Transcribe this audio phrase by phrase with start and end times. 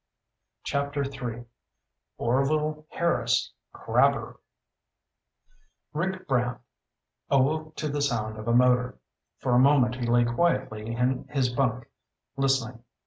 [0.63, 1.45] CHAPTER III
[2.17, 4.39] Orvil Harris, Crabber
[5.93, 6.57] Rick Brant
[7.29, 8.97] awoke to the sound of a motor.
[9.37, 11.87] For a moment he lay quietly in his bunk,
[12.35, 12.83] listening.